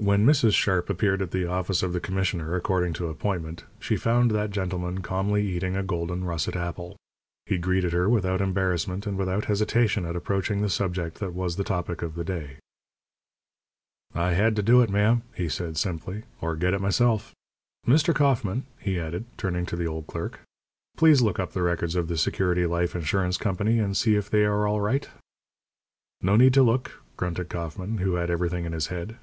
[0.00, 0.54] When Mrs.
[0.54, 5.02] Sharp appeared at the office of the commissioner, according to appointment, she found that gentleman
[5.02, 6.96] calmly eating a golden russet apple.
[7.44, 11.64] He greeted her without embarrassment and without hesitation at approaching the subject that was the
[11.64, 12.60] topic of the day.
[14.14, 17.34] "I had to do it, ma'am," he said, simply, "or get it myself.
[17.86, 18.14] Mr.
[18.14, 20.40] Kauffman," he added, turning to the old clerk,
[20.96, 24.44] "please look up the records of the Security Life Insurance Company and see if they
[24.46, 25.10] are all right."
[26.22, 29.10] "No need to look," grunted Kauffman, who had everything in his head.